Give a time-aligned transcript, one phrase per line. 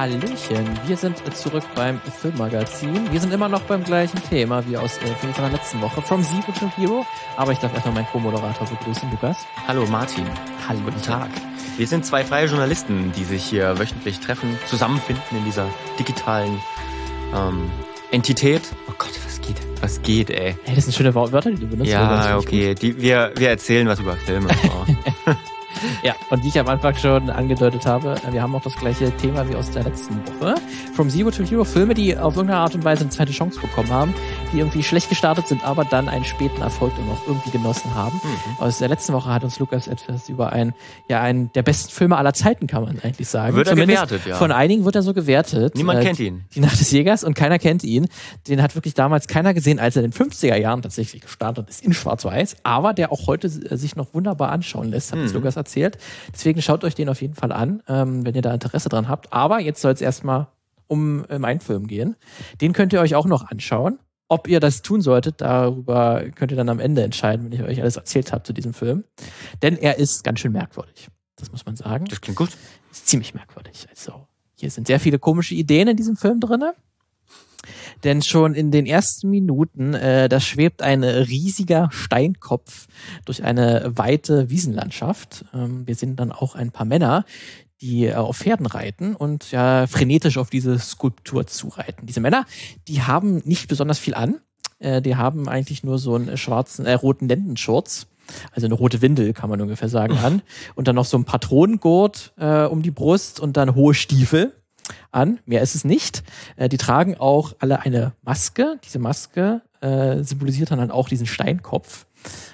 [0.00, 3.12] Hallöchen, wir sind zurück beim Filmmagazin.
[3.12, 6.22] Wir sind immer noch beim gleichen Thema wie aus äh, von der letzten Woche, From
[6.22, 7.04] Zero to Hero.
[7.36, 9.36] Aber ich darf erstmal meinen Co-Moderator begrüßen, Lukas.
[9.68, 10.24] Hallo Martin.
[10.66, 10.80] Hallo.
[10.86, 11.28] Guten Tag.
[11.76, 15.68] Wir sind zwei freie Journalisten, die sich hier wöchentlich treffen, zusammenfinden in dieser
[15.98, 16.62] digitalen
[17.34, 17.70] ähm,
[18.10, 18.62] Entität.
[18.88, 19.56] Oh Gott, was geht?
[19.82, 20.56] Was geht, ey?
[20.64, 21.90] Hey, das sind schöne Wörter, die du benutzt.
[21.90, 22.74] Ja, okay.
[22.74, 24.48] Die, wir, wir erzählen was über Filme.
[26.02, 29.48] Ja, und wie ich am Anfang schon angedeutet habe, wir haben auch das gleiche Thema
[29.48, 30.54] wie aus der letzten Woche.
[30.94, 33.90] From Zero to Hero, Filme, die auf irgendeine Art und Weise eine zweite Chance bekommen
[33.90, 34.14] haben,
[34.52, 38.20] die irgendwie schlecht gestartet sind, aber dann einen späten Erfolg dann auch irgendwie genossen haben.
[38.22, 38.60] Mhm.
[38.62, 40.74] Aus der letzten Woche hat uns Lukas etwas über einen,
[41.08, 43.56] ja, einen der besten Filme aller Zeiten, kann man eigentlich sagen.
[43.56, 44.36] Wird er Zumindest gewertet, ja.
[44.36, 45.74] Von einigen wird er so gewertet.
[45.74, 46.44] Niemand äh, kennt ihn.
[46.54, 48.08] Die Nacht des Jägers und keiner kennt ihn.
[48.48, 51.84] Den hat wirklich damals keiner gesehen, als er in den 50er Jahren tatsächlich gestartet ist
[51.84, 55.24] in Schwarz-Weiß, aber der auch heute sich noch wunderbar anschauen lässt, hat mhm.
[55.24, 55.69] uns Lukas erzählt.
[56.32, 59.32] Deswegen schaut euch den auf jeden Fall an, ähm, wenn ihr da Interesse dran habt.
[59.32, 60.48] Aber jetzt soll es erstmal
[60.86, 62.16] um äh, meinen Film gehen.
[62.60, 63.98] Den könnt ihr euch auch noch anschauen.
[64.28, 67.80] Ob ihr das tun solltet, darüber könnt ihr dann am Ende entscheiden, wenn ich euch
[67.80, 69.04] alles erzählt habe zu diesem Film.
[69.62, 71.08] Denn er ist ganz schön merkwürdig.
[71.36, 72.04] Das muss man sagen.
[72.04, 72.50] Das klingt gut.
[72.92, 73.86] Ist ziemlich merkwürdig.
[73.88, 76.74] Also, hier sind sehr viele komische Ideen in diesem Film drinne.
[78.04, 82.86] Denn schon in den ersten Minuten, äh, da schwebt ein riesiger Steinkopf
[83.24, 85.44] durch eine weite Wiesenlandschaft.
[85.54, 87.24] Ähm, wir sehen dann auch ein paar Männer,
[87.80, 92.06] die äh, auf Pferden reiten und ja frenetisch auf diese Skulptur zureiten.
[92.06, 92.46] Diese Männer,
[92.88, 94.40] die haben nicht besonders viel an.
[94.78, 98.06] Äh, die haben eigentlich nur so einen schwarzen, äh, roten Lendenschurz.
[98.52, 100.42] Also eine rote Windel, kann man ungefähr sagen, an.
[100.74, 104.52] Und dann noch so ein Patronengurt äh, um die Brust und dann hohe Stiefel
[105.10, 105.40] an.
[105.46, 106.22] Mehr ist es nicht.
[106.56, 108.78] Äh, die tragen auch alle eine Maske.
[108.84, 112.06] Diese Maske äh, symbolisiert dann halt auch diesen Steinkopf.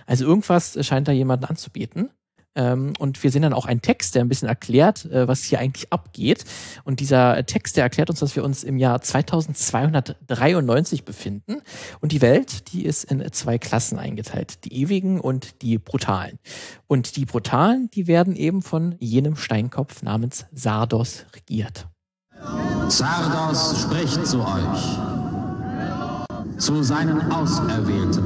[0.07, 2.11] Also irgendwas scheint da jemanden anzubeten.
[2.57, 5.61] Ähm, und wir sehen dann auch einen Text, der ein bisschen erklärt, äh, was hier
[5.61, 6.45] eigentlich abgeht.
[6.85, 11.61] Und dieser Text, der erklärt uns, dass wir uns im Jahr 2293 befinden.
[12.01, 14.65] Und die Welt, die ist in zwei Klassen eingeteilt.
[14.65, 16.39] Die ewigen und die brutalen.
[16.87, 21.87] Und die brutalen, die werden eben von jenem Steinkopf namens Sardos regiert.
[22.89, 24.99] Sardos spricht zu euch,
[26.59, 28.25] zu seinen Auserwählten.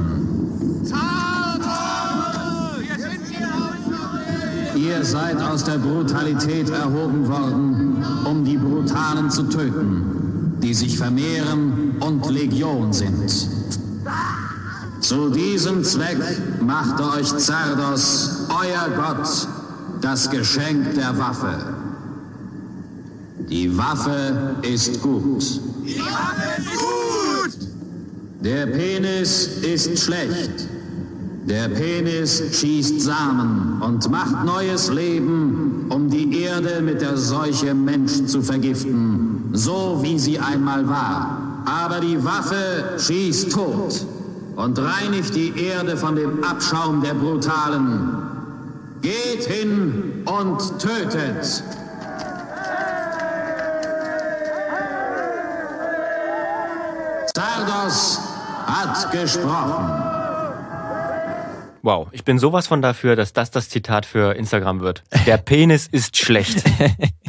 [4.75, 11.95] Ihr seid aus der Brutalität erhoben worden, um die Brutalen zu töten, die sich vermehren
[11.99, 13.29] und Legion sind.
[14.99, 16.19] Zu diesem Zweck
[16.61, 19.47] machte euch Zardos, euer Gott,
[20.01, 21.80] das Geschenk der Waffe.
[23.51, 25.43] Die Waffe ist gut.
[25.85, 27.67] Die Waffe ist gut!
[28.39, 30.69] Der Penis ist schlecht.
[31.49, 38.25] Der Penis schießt Samen und macht neues Leben, um die Erde mit der Seuche Mensch
[38.25, 41.63] zu vergiften, so wie sie einmal war.
[41.65, 44.05] Aber die Waffe schießt tot
[44.55, 48.15] und reinigt die Erde von dem Abschaum der Brutalen.
[49.01, 51.63] Geht hin und tötet!
[57.35, 58.19] Sardos
[58.65, 60.21] hat gesprochen.
[61.81, 65.03] Wow, ich bin sowas von dafür, dass das das Zitat für Instagram wird.
[65.25, 66.63] Der Penis ist schlecht.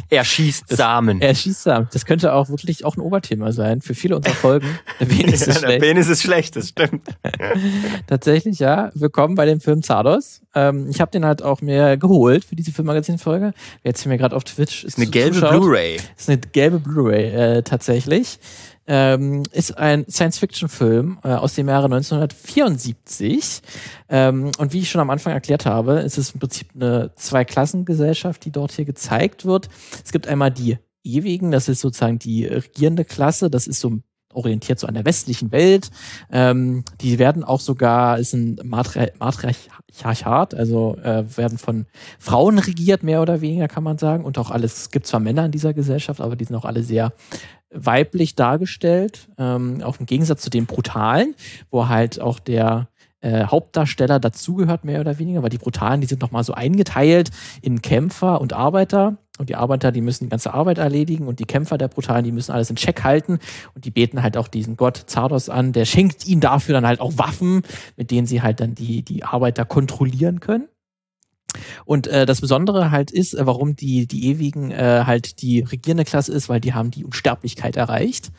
[0.09, 1.21] Er schießt das, Samen.
[1.21, 1.87] Er schießt Samen.
[1.91, 4.67] Das könnte auch wirklich auch ein Oberthema sein für viele unserer Folgen.
[4.99, 5.81] Der Penis ja, ist schlecht.
[5.81, 7.07] Der Penis ist schlecht, das stimmt.
[8.05, 8.91] Tatsächlich, ja.
[8.93, 10.41] Willkommen bei dem Film Zardos.
[10.53, 13.53] Ähm, ich habe den halt auch mir geholt für diese Filmmagazin-Folge.
[13.83, 15.95] Jetzt hier mir gerade auf Twitch ist eine gelbe Blu-ray.
[16.15, 18.37] Ist eine gelbe Blu-ray äh, tatsächlich
[18.87, 23.61] ähm, ist ein Science-Fiction-Film äh, aus dem Jahre 1974.
[24.09, 28.43] Ähm, und wie ich schon am Anfang erklärt habe, ist es im Prinzip eine Zweiklassengesellschaft,
[28.45, 29.69] die dort hier gezeigt wird.
[30.03, 33.99] Es gibt einmal die Ewigen, das ist sozusagen die regierende Klasse, das ist so
[34.33, 35.89] orientiert so an der westlichen Welt.
[36.31, 41.85] Ähm, die werden auch sogar, ist ein Matri Matriarchat, also äh, werden von
[42.19, 44.25] Frauen regiert, mehr oder weniger kann man sagen.
[44.25, 46.83] Und auch alles, es gibt zwar Männer in dieser Gesellschaft, aber die sind auch alle
[46.83, 47.13] sehr
[47.73, 51.35] weiblich dargestellt, ähm, auch im Gegensatz zu den Brutalen,
[51.71, 52.87] wo halt auch der
[53.23, 57.31] äh, Hauptdarsteller dazugehört, mehr oder weniger, weil die Brutalen, die sind nochmal so eingeteilt
[57.61, 59.17] in Kämpfer und Arbeiter.
[59.39, 62.31] Und die Arbeiter, die müssen die ganze Arbeit erledigen und die Kämpfer der Brutalen, die
[62.31, 63.39] müssen alles in Check halten
[63.73, 66.99] und die beten halt auch diesen Gott Zardos an, der schenkt ihnen dafür dann halt
[66.99, 67.63] auch Waffen,
[67.97, 70.67] mit denen sie halt dann die, die Arbeiter kontrollieren können.
[71.85, 76.05] Und äh, das Besondere halt ist, äh, warum die, die Ewigen äh, halt die regierende
[76.05, 78.31] Klasse ist, weil die haben die Unsterblichkeit erreicht.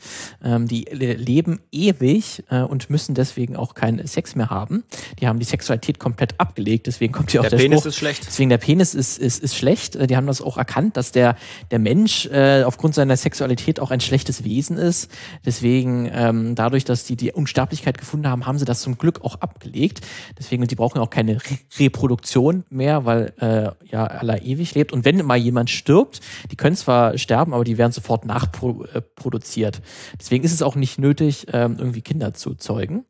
[0.43, 4.85] Ähm, die leben ewig äh, und müssen deswegen auch keinen Sex mehr haben.
[5.21, 7.89] Die haben die Sexualität komplett abgelegt, deswegen kommt hier auch der, der Penis Spruch.
[7.89, 8.27] ist schlecht.
[8.27, 9.97] Deswegen der Penis ist, ist, ist schlecht.
[9.97, 11.37] Äh, Die haben das auch erkannt, dass der,
[11.71, 15.11] der Mensch äh, aufgrund seiner Sexualität auch ein schlechtes Wesen ist.
[15.45, 19.37] Deswegen, ähm, dadurch, dass die die Unsterblichkeit gefunden haben, haben sie das zum Glück auch
[19.37, 20.01] abgelegt.
[20.39, 24.93] Deswegen, die brauchen auch keine Re Reproduktion mehr, weil äh, ja Allah ewig lebt.
[24.93, 26.21] Und wenn mal jemand stirbt,
[26.51, 29.81] die können zwar sterben, aber die werden sofort nachproduziert.
[30.19, 33.05] Deswegen ist es auch nicht nötig, ähm, irgendwie Kinder zu zeugen.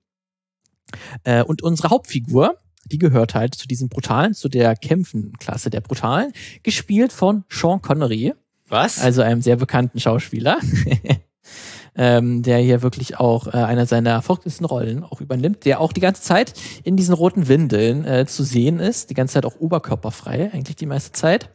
[1.25, 6.33] Äh, und unsere Hauptfigur, die gehört halt zu diesen Brutalen, zu der Kämpfen-Klasse der Brutalen,
[6.63, 8.35] gespielt von Sean Connery,
[8.69, 9.01] Was?
[9.01, 10.59] also einem sehr bekannten Schauspieler.
[11.97, 16.01] Ähm, der hier wirklich auch äh, einer seiner erfolgreichsten Rollen auch übernimmt, der auch die
[16.01, 20.51] ganze Zeit in diesen roten Windeln äh, zu sehen ist, die ganze Zeit auch oberkörperfrei,
[20.53, 21.51] eigentlich die meiste Zeit.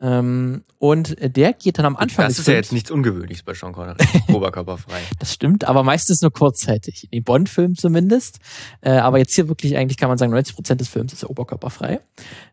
[0.00, 3.72] Ähm, und der geht dann am Anfang das ist ja jetzt nichts Ungewöhnliches bei Sean
[3.72, 3.96] Connery.
[4.32, 5.00] Oberkörperfrei.
[5.18, 7.04] das stimmt, aber meistens nur kurzzeitig.
[7.04, 8.40] In den Bond-Filmen zumindest.
[8.82, 11.30] Äh, aber jetzt hier wirklich eigentlich kann man sagen, 90 Prozent des Films ist er
[11.30, 12.00] oberkörperfrei.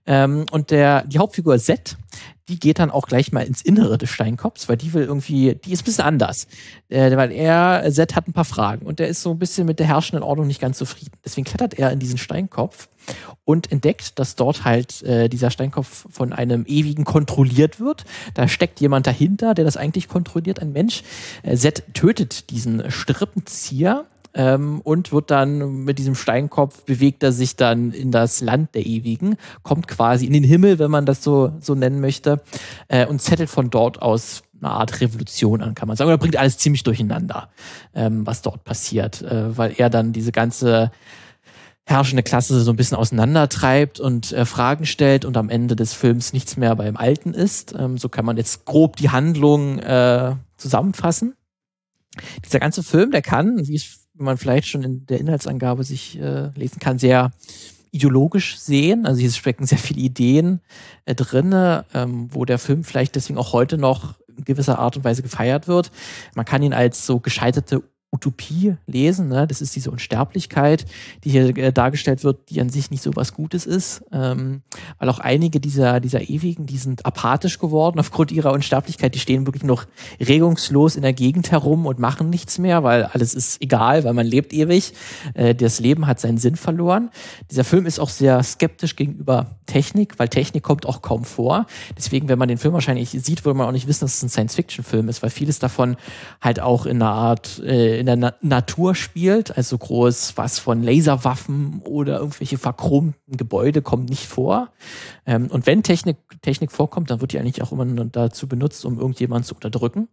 [0.06, 1.97] Ähm, und der, die Hauptfigur Z,
[2.48, 5.72] die geht dann auch gleich mal ins Innere des Steinkopfs, weil die will irgendwie, die
[5.72, 6.48] ist ein bisschen anders.
[6.90, 9.80] Äh, weil er, Z hat ein paar Fragen und der ist so ein bisschen mit
[9.80, 11.13] der herrschenden Ordnung nicht ganz zufrieden.
[11.24, 12.90] Deswegen klettert er in diesen Steinkopf
[13.45, 18.06] und entdeckt, dass dort halt äh, dieser Steinkopf von einem Ewigen kontrolliert wird.
[18.34, 21.04] Da steckt jemand dahinter, der das eigentlich kontrolliert, ein Mensch.
[21.44, 27.56] Äh, Zed tötet diesen Strippenzieher ähm, und wird dann mit diesem Steinkopf bewegt er sich
[27.56, 31.51] dann in das Land der Ewigen, kommt quasi in den Himmel, wenn man das so,
[31.59, 32.41] so nennen möchte,
[32.88, 36.07] äh, und zettelt von dort aus eine Art Revolution an, kann man sagen.
[36.07, 37.50] Oder bringt alles ziemlich durcheinander,
[37.94, 40.91] ähm, was dort passiert, äh, weil er dann diese ganze
[41.85, 46.31] herrschende Klasse so ein bisschen auseinandertreibt und äh, Fragen stellt und am Ende des Films
[46.31, 47.75] nichts mehr beim Alten ist.
[47.77, 51.35] Ähm, so kann man jetzt grob die Handlung äh, zusammenfassen.
[52.45, 56.19] Dieser ganze Film, der kann, wie es wie man vielleicht schon in der Inhaltsangabe sich
[56.19, 57.31] äh, lesen kann, sehr
[57.92, 59.06] ideologisch sehen.
[59.06, 60.62] Also hier stecken sehr viele Ideen
[61.06, 65.04] äh, drinne, ähm, wo der Film vielleicht deswegen auch heute noch in gewisser Art und
[65.04, 65.92] Weise gefeiert wird.
[66.36, 67.83] Man kann ihn als so gescheiterte
[68.13, 69.27] Utopie lesen.
[69.27, 69.48] Ne?
[69.48, 70.86] Das ist diese Unsterblichkeit,
[71.24, 74.04] die hier äh, dargestellt wird, die an sich nicht so was Gutes ist.
[74.12, 74.62] Ähm,
[75.00, 79.15] weil auch einige dieser, dieser Ewigen, die sind apathisch geworden aufgrund ihrer Unsterblichkeit.
[79.15, 79.86] Die stehen wirklich noch
[80.19, 84.27] regungslos in der Gegend herum und machen nichts mehr, weil alles ist egal, weil man
[84.27, 84.94] lebt ewig.
[85.33, 87.09] Äh, das Leben hat seinen Sinn verloren.
[87.50, 91.66] Dieser Film ist auch sehr skeptisch gegenüber Technik, weil Technik kommt auch kaum vor.
[91.98, 94.30] Deswegen, wenn man den Film wahrscheinlich sieht, würde man auch nicht wissen, dass es ein
[94.30, 95.98] Science-Fiction-Film ist, weil vieles davon
[96.42, 100.84] halt auch in einer Art, äh, in der Na Natur spielt, also groß was von
[100.84, 104.70] Laserwaffen oder irgendwelche verchromten Gebäude kommt nicht vor.
[105.26, 108.84] Ähm, und wenn Technik, Technik vorkommt, dann wird die eigentlich auch immer nur dazu benutzt,
[108.84, 110.10] um irgendjemanden zu unterdrücken.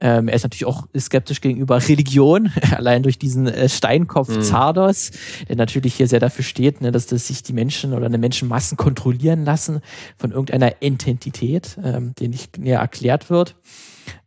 [0.00, 4.42] Ähm, er ist natürlich auch skeptisch gegenüber Religion, allein durch diesen äh, Steinkopf Mhm.
[4.42, 5.10] Zardos,
[5.48, 8.76] der natürlich hier sehr dafür steht, ne, dass das sich die Menschen oder eine Menschenmassen
[8.76, 9.80] kontrollieren lassen
[10.16, 13.56] von irgendeiner Entität, ähm, die nicht näher erklärt wird.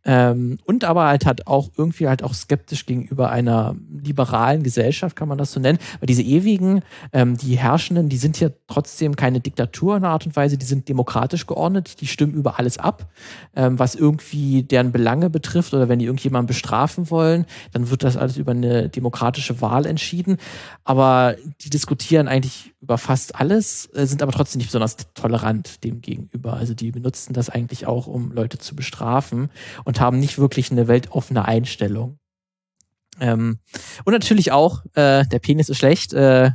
[0.04, 5.28] Ähm, und aber halt hat auch irgendwie halt auch skeptisch gegenüber einer liberalen Gesellschaft, kann
[5.28, 5.78] man das so nennen.
[6.00, 6.82] Weil diese ewigen,
[7.12, 10.66] ähm, die Herrschenden, die sind ja trotzdem keine Diktatur in einer Art und Weise, die
[10.66, 13.08] sind demokratisch geordnet, die stimmen über alles ab,
[13.54, 18.16] ähm, was irgendwie deren Belange betrifft oder wenn die irgendjemanden bestrafen wollen, dann wird das
[18.16, 20.38] alles über eine demokratische Wahl entschieden.
[20.84, 26.00] Aber die diskutieren eigentlich über fast alles, äh, sind aber trotzdem nicht besonders tolerant dem
[26.00, 26.54] gegenüber.
[26.54, 29.50] Also die benutzen das eigentlich auch, um Leute zu bestrafen
[29.84, 32.18] und haben nicht wirklich eine weltoffene Einstellung.
[33.20, 33.58] Ähm,
[34.04, 36.50] und natürlich auch, äh, der Penis ist schlecht, äh,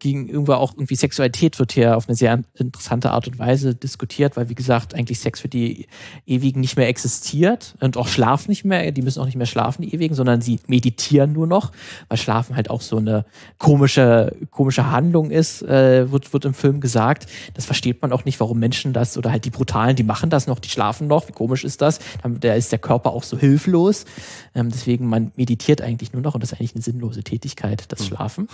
[0.00, 4.48] gegenüber auch irgendwie Sexualität wird hier auf eine sehr interessante Art und Weise diskutiert, weil
[4.48, 5.86] wie gesagt, eigentlich Sex für die
[6.26, 9.82] Ewigen nicht mehr existiert und auch Schlaf nicht mehr, die müssen auch nicht mehr schlafen,
[9.82, 11.70] die Ewigen, sondern sie meditieren nur noch,
[12.08, 13.24] weil Schlafen halt auch so eine
[13.58, 17.26] komische, komische Handlung ist, äh, wird, wird im Film gesagt.
[17.54, 20.46] Das versteht man auch nicht, warum Menschen das oder halt die Brutalen, die machen das
[20.46, 22.00] noch, die schlafen noch, wie komisch ist das?
[22.40, 24.06] Da ist der Körper auch so hilflos.
[24.54, 28.06] Ähm, deswegen, man meditiert eigentlich nur noch und das ist eigentlich eine sinnlose Tätigkeit, das
[28.06, 28.48] Schlafen.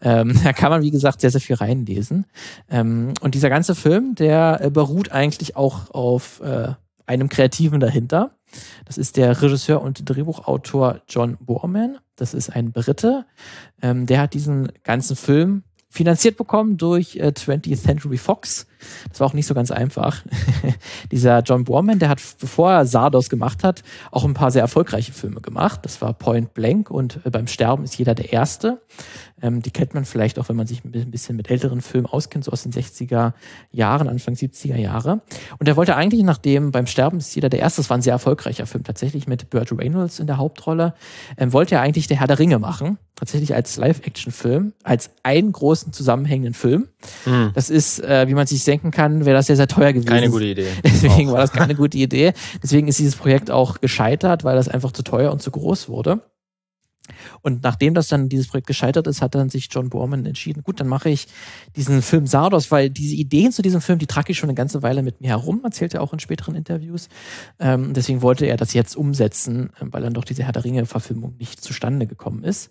[0.00, 2.26] Ähm, da kann man, wie gesagt, sehr, sehr viel reinlesen.
[2.70, 6.74] Ähm, und dieser ganze Film, der äh, beruht eigentlich auch auf äh,
[7.06, 8.32] einem Kreativen dahinter.
[8.84, 11.98] Das ist der Regisseur und Drehbuchautor John Borman.
[12.16, 13.26] Das ist ein Brite.
[13.82, 18.66] Ähm, der hat diesen ganzen Film finanziert bekommen durch äh, 20th Century Fox.
[19.08, 20.24] Das war auch nicht so ganz einfach.
[21.12, 25.12] Dieser John Borman, der hat, bevor er Sardos gemacht hat, auch ein paar sehr erfolgreiche
[25.12, 25.80] Filme gemacht.
[25.84, 28.82] Das war Point Blank und äh, beim Sterben ist jeder der Erste.
[29.40, 32.44] Ähm, die kennt man vielleicht auch, wenn man sich ein bisschen mit älteren Filmen auskennt,
[32.44, 33.32] so aus den 60er
[33.70, 35.20] Jahren, Anfang 70er Jahre.
[35.60, 38.14] Und er wollte eigentlich, nachdem beim Sterben ist jeder der Erste, das war ein sehr
[38.14, 40.94] erfolgreicher Film, tatsächlich mit Burt Reynolds in der Hauptrolle,
[41.36, 42.98] ähm, wollte er eigentlich der Herr der Ringe machen.
[43.16, 46.88] Tatsächlich als Live-Action-Film, als einen großen zusammenhängenden Film.
[47.24, 47.52] Mhm.
[47.54, 50.08] Das ist, äh, wie man sich denken kann, wäre das sehr, sehr teuer gewesen.
[50.08, 50.66] Keine gute Idee.
[50.84, 51.34] Deswegen auch.
[51.34, 52.32] war das keine gute Idee.
[52.62, 56.22] Deswegen ist dieses Projekt auch gescheitert, weil das einfach zu teuer und zu groß wurde.
[57.42, 60.80] Und nachdem das dann dieses Projekt gescheitert ist, hat dann sich John Borman entschieden, gut,
[60.80, 61.26] dann mache ich
[61.76, 64.82] diesen Film Sardos, weil diese Ideen zu diesem Film, die trage ich schon eine ganze
[64.82, 67.08] Weile mit mir herum, erzählt er auch in späteren Interviews.
[67.58, 71.36] Ähm, deswegen wollte er das jetzt umsetzen, ähm, weil dann doch diese Herr der Ringe-Verfilmung
[71.38, 72.70] nicht zustande gekommen ist.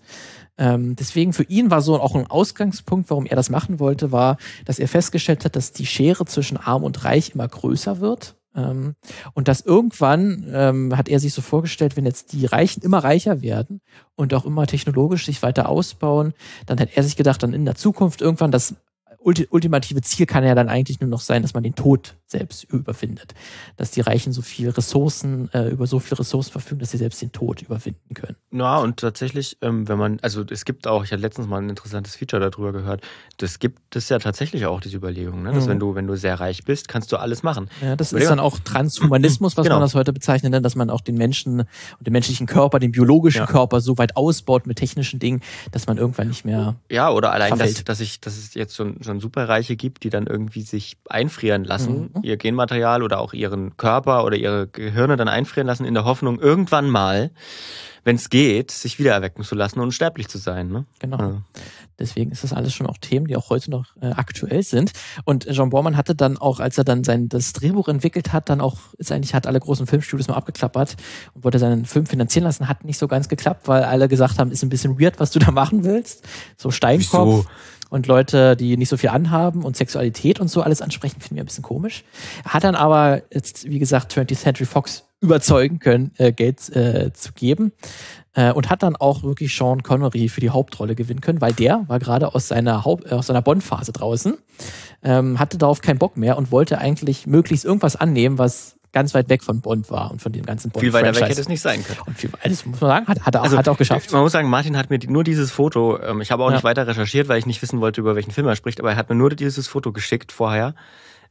[0.58, 4.38] Ähm, deswegen für ihn war so auch ein Ausgangspunkt, warum er das machen wollte, war,
[4.66, 8.96] dass er festgestellt hat, dass die Schere zwischen Arm und Reich immer größer wird ähm,
[9.34, 13.42] und dass irgendwann ähm, hat er sich so vorgestellt, wenn jetzt die Reichen immer reicher
[13.42, 13.82] werden
[14.16, 16.34] und auch immer technologisch sich weiter ausbauen,
[16.66, 18.76] dann hat er sich gedacht, dann in der Zukunft irgendwann, dass
[19.20, 23.34] ultimative Ziel kann ja dann eigentlich nur noch sein, dass man den Tod selbst überwindet.
[23.78, 27.22] Dass die Reichen so viel Ressourcen, äh, über so viele Ressourcen verfügen, dass sie selbst
[27.22, 28.36] den Tod überwinden können.
[28.52, 31.70] Ja, und tatsächlich, ähm, wenn man, also es gibt auch, ich hatte letztens mal ein
[31.70, 33.02] interessantes Feature darüber gehört,
[33.38, 35.54] das gibt es ja tatsächlich auch, diese Überlegung, ne?
[35.54, 35.70] dass mhm.
[35.70, 37.70] wenn du, wenn du sehr reich bist, kannst du alles machen.
[37.82, 39.76] Ja, das ist dann auch Transhumanismus, was genau.
[39.76, 40.62] man das heute bezeichnet, ne?
[40.62, 43.46] dass man auch den Menschen und den menschlichen Körper, den biologischen ja.
[43.46, 46.76] Körper so weit ausbaut mit technischen Dingen, dass man irgendwann nicht mehr.
[46.90, 50.28] Ja, oder allein, dass, dass, ich, dass es jetzt schon, schon Superreiche gibt, die dann
[50.28, 52.13] irgendwie sich einfrieren lassen, mhm.
[52.22, 56.40] Ihr Genmaterial oder auch ihren Körper oder ihre Gehirne dann einfrieren lassen, in der Hoffnung,
[56.40, 57.32] irgendwann mal,
[58.04, 60.70] wenn es geht, sich wieder erwecken zu lassen und unsterblich zu sein.
[60.70, 60.86] Ne?
[61.00, 61.18] Genau.
[61.18, 61.42] Ja.
[62.00, 64.92] Deswegen ist das alles schon auch Themen, die auch heute noch äh, aktuell sind.
[65.26, 68.62] Und Jean Bormann hatte dann auch, als er dann sein das Drehbuch entwickelt hat, dann
[68.62, 70.98] auch, ist eigentlich, hat alle großen Filmstudios mal abgeklappert
[71.34, 74.52] und wollte seinen Film finanzieren lassen, hat nicht so ganz geklappt, weil alle gesagt haben,
[74.52, 76.28] ist ein bisschen weird, was du da machen willst.
[76.58, 77.46] So Steinkopf.
[77.46, 77.46] Wieso?
[77.94, 81.44] Und Leute, die nicht so viel anhaben und Sexualität und so alles ansprechen, finden wir
[81.44, 82.04] ein bisschen komisch.
[82.44, 87.34] Hat dann aber jetzt, wie gesagt, 20th Century Fox überzeugen können, äh, Geld äh, zu
[87.34, 87.72] geben.
[88.34, 91.84] Äh, und hat dann auch wirklich Sean Connery für die Hauptrolle gewinnen können, weil der
[91.88, 94.40] war gerade aus seiner Haupt äh, aus seiner Bond-Phase draußen,
[95.04, 99.28] ähm, hatte darauf keinen Bock mehr und wollte eigentlich möglichst irgendwas annehmen, was ganz weit
[99.28, 100.84] weg von Bond war und von dem ganzen Bond.
[100.84, 102.00] Viel weiter weg hätte es nicht sein können.
[102.06, 104.12] Und viel, das muss man sagen, hat, hat, er, also, hat er auch geschafft.
[104.12, 106.56] Man muss sagen, Martin hat mir nur dieses Foto, ähm, ich habe auch ja.
[106.56, 108.96] nicht weiter recherchiert, weil ich nicht wissen wollte, über welchen Film er spricht, aber er
[108.96, 110.76] hat mir nur dieses Foto geschickt vorher.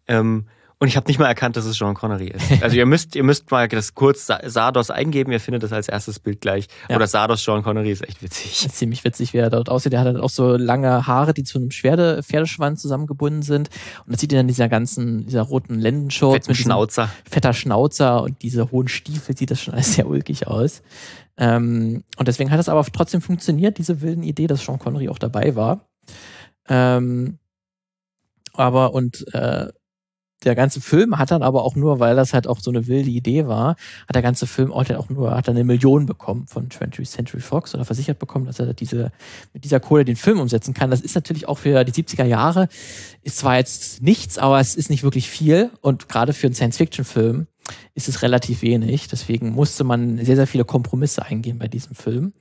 [0.09, 0.47] Ähm,
[0.83, 2.61] und ich habe nicht mal erkannt, dass es Sean Connery ist.
[2.61, 6.19] Also ihr müsst, ihr müsst mal das kurz Sardos eingeben, ihr findet das als erstes
[6.19, 6.67] Bild gleich.
[6.89, 6.97] Ja.
[6.97, 8.67] Oder Sardos Sean Connery ist echt witzig.
[8.67, 9.93] Ist ziemlich witzig, wie er dort aussieht.
[9.93, 13.71] Der hat dann auch so lange Haare, die zu einem Schwerde, Pferdeschwanz zusammengebunden sind.
[14.07, 17.09] Und das sieht ihn dann dieser ganzen, dieser roten Lendenschurz mit Schnauzer.
[17.31, 20.83] Fetter Schnauzer und diese hohen Stiefel sieht das schon alles sehr ulkig aus.
[21.37, 25.21] Ähm, und deswegen hat es aber trotzdem funktioniert, diese wilden Idee, dass Sean Connery auch
[25.21, 25.87] dabei war.
[26.69, 27.39] Ähm,
[28.53, 29.69] aber und äh,
[30.45, 33.11] der ganze Film hat dann aber auch nur, weil das halt auch so eine wilde
[33.11, 36.69] Idee war, hat der ganze Film auch, auch nur, hat er eine Million bekommen von
[36.69, 39.13] 20th Century Fox oder versichert bekommen, dass er diese,
[39.53, 40.91] mit dieser Kohle den Film umsetzen kann.
[40.91, 42.69] Das ist natürlich auch für die 70er Jahre,
[43.23, 47.47] ist zwar jetzt nichts, aber es ist nicht wirklich viel und gerade für einen Science-Fiction-Film
[47.95, 49.09] ist es relativ wenig.
[49.09, 52.33] Deswegen musste man sehr, sehr viele Kompromisse eingehen bei diesem Film.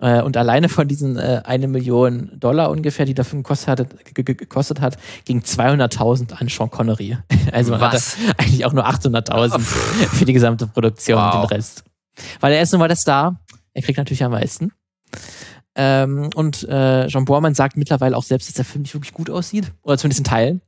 [0.00, 4.14] Äh, und alleine von diesen äh, eine Million Dollar ungefähr, die der Film gekostet hat,
[4.14, 7.16] gekostet hat ging 200.000 an Sean Connery.
[7.50, 8.18] Also man Was?
[8.18, 11.34] hatte eigentlich auch nur 800.000 für die gesamte Produktion wow.
[11.34, 11.82] und den Rest.
[12.40, 13.40] Weil er ist nun mal der Star.
[13.72, 14.72] Er kriegt natürlich am meisten.
[15.80, 19.30] Ähm, und äh, Jean Boorman sagt mittlerweile auch selbst, dass der Film nicht wirklich gut
[19.30, 19.72] aussieht.
[19.82, 20.60] Oder zumindest in Teilen.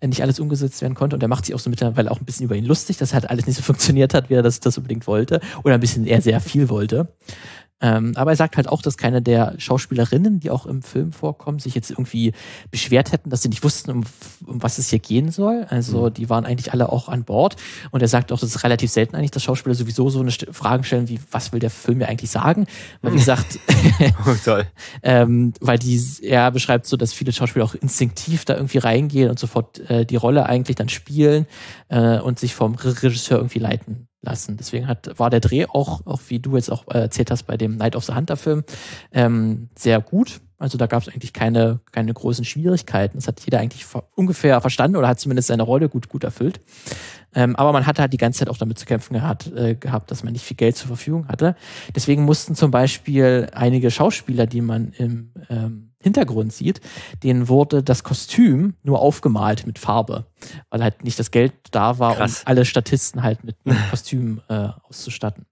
[0.00, 1.14] Äh, nicht alles umgesetzt werden konnte.
[1.14, 3.28] Und er macht sich auch so mittlerweile auch ein bisschen über ihn lustig, dass halt
[3.28, 5.40] alles nicht so funktioniert hat, wie er das, das unbedingt wollte.
[5.64, 7.14] Oder ein bisschen eher sehr viel wollte.
[7.84, 11.58] Ähm, aber er sagt halt auch, dass keine der Schauspielerinnen, die auch im Film vorkommen,
[11.58, 12.32] sich jetzt irgendwie
[12.70, 14.04] beschwert hätten, dass sie nicht wussten, um,
[14.46, 15.66] um was es hier gehen soll.
[15.68, 16.14] Also mhm.
[16.14, 17.56] die waren eigentlich alle auch an Bord.
[17.90, 20.46] Und er sagt auch, das ist relativ selten eigentlich, dass Schauspieler sowieso so eine St
[20.50, 22.66] Fragen stellen wie, was will der Film mir eigentlich sagen?
[23.02, 23.58] Weil wie gesagt,
[24.26, 24.62] oh,
[25.02, 29.38] ähm, weil die, er beschreibt so, dass viele Schauspieler auch instinktiv da irgendwie reingehen und
[29.38, 31.46] sofort äh, die Rolle eigentlich dann spielen
[31.88, 34.56] äh, und sich vom Regisseur irgendwie leiten lassen.
[34.56, 37.56] Deswegen hat, war der Dreh auch, auch wie du jetzt auch äh, erzählt hast bei
[37.56, 38.64] dem Night of the Hunter Film,
[39.12, 40.40] ähm, sehr gut.
[40.58, 43.18] Also da gab es eigentlich keine, keine großen Schwierigkeiten.
[43.18, 46.60] Das hat jeder eigentlich ungefähr verstanden oder hat zumindest seine Rolle gut, gut erfüllt.
[47.34, 50.10] Ähm, aber man hatte halt die ganze Zeit auch damit zu kämpfen gehabt, äh, gehabt,
[50.10, 51.56] dass man nicht viel Geld zur Verfügung hatte.
[51.94, 56.80] Deswegen mussten zum Beispiel einige Schauspieler, die man im ähm, Hintergrund sieht,
[57.22, 60.26] den wurde das Kostüm nur aufgemalt mit Farbe,
[60.70, 62.40] weil halt nicht das Geld da war, Krass.
[62.42, 65.46] um alle Statisten halt mit einem Kostüm äh, auszustatten.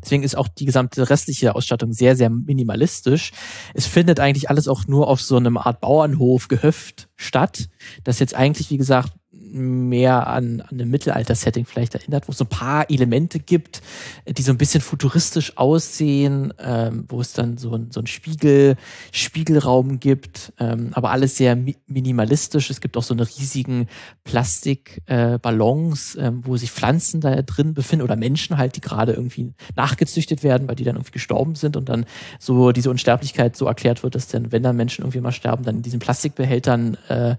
[0.00, 3.32] Deswegen ist auch die gesamte restliche Ausstattung sehr, sehr minimalistisch.
[3.74, 7.68] Es findet eigentlich alles auch nur auf so einem Art Bauernhof, Gehöft statt,
[8.04, 9.12] das jetzt eigentlich, wie gesagt,
[9.52, 13.82] mehr an, an einem Mittelalter-Setting vielleicht erinnert, wo es so ein paar Elemente gibt,
[14.26, 18.76] die so ein bisschen futuristisch aussehen, ähm, wo es dann so, ein, so ein Spiegel,
[19.12, 22.70] Spiegelraum gibt, ähm, aber alles sehr mi minimalistisch.
[22.70, 23.86] Es gibt auch so eine riesigen
[24.24, 29.52] Plastikballons, äh, ähm, wo sich Pflanzen da drin befinden oder Menschen halt, die gerade irgendwie
[29.76, 32.04] nachgezüchtet werden, weil die dann irgendwie gestorben sind und dann
[32.38, 35.76] so diese Unsterblichkeit so erklärt wird, dass dann, wenn dann Menschen irgendwie mal sterben, dann
[35.76, 37.36] in diesen Plastikbehältern äh,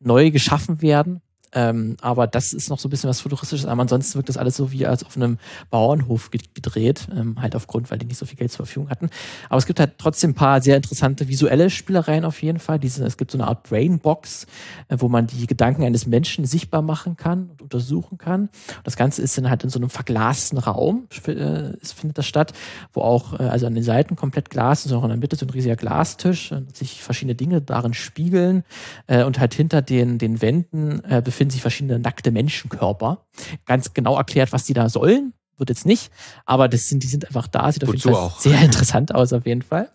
[0.00, 1.20] neu geschaffen werden.
[1.52, 3.66] Ähm, aber das ist noch so ein bisschen was Futuristisches.
[3.66, 5.38] Aber ansonsten wirkt das alles so wie als auf einem
[5.70, 7.08] Bauernhof gedreht.
[7.14, 9.10] Ähm, halt aufgrund, weil die nicht so viel Geld zur Verfügung hatten.
[9.48, 12.78] Aber es gibt halt trotzdem ein paar sehr interessante visuelle Spielereien auf jeden Fall.
[12.78, 14.46] Diese, es gibt so eine Art Brainbox,
[14.88, 18.42] äh, wo man die Gedanken eines Menschen sichtbar machen kann und untersuchen kann.
[18.42, 18.50] Und
[18.84, 22.52] das Ganze ist dann halt in so einem verglasten Raum, äh, findet das statt,
[22.92, 25.46] wo auch, äh, also an den Seiten komplett Glas ist, auch in der Mitte so
[25.46, 28.64] ein riesiger Glastisch, und sich verschiedene Dinge darin spiegeln
[29.06, 33.24] äh, und halt hinter den, den Wänden äh, befinden sich verschiedene nackte Menschenkörper.
[33.64, 36.10] Ganz genau erklärt, was die da sollen, wird jetzt nicht,
[36.44, 38.40] aber das sind, die sind einfach da, sieht auf jeden Fall auch.
[38.40, 39.90] sehr interessant aus, auf jeden Fall.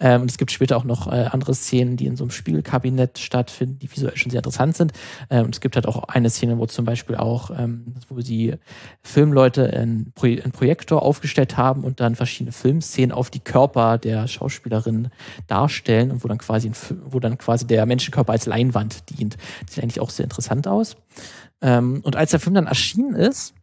[0.00, 3.18] Ähm, und es gibt später auch noch äh, andere Szenen, die in so einem Spiegelkabinett
[3.18, 4.92] stattfinden, die visuell schon sehr interessant sind.
[5.30, 8.54] Ähm, und es gibt halt auch eine Szene, wo zum Beispiel auch, ähm, wo die
[9.02, 14.28] Filmleute einen, Pro einen Projektor aufgestellt haben und dann verschiedene Filmszenen auf die Körper der
[14.28, 15.08] Schauspielerin
[15.46, 16.74] darstellen und wo dann quasi, ein,
[17.06, 19.36] wo dann quasi der Menschenkörper als Leinwand dient.
[19.64, 20.96] Das sieht eigentlich auch sehr interessant aus.
[21.60, 23.54] Ähm, und als der Film dann erschienen ist,